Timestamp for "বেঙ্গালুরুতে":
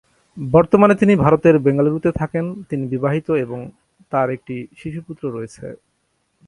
1.59-2.09